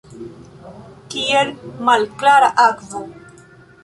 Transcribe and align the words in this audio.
Kiel 1.13 1.51
malklara 1.89 2.47
akvo. 2.65 3.03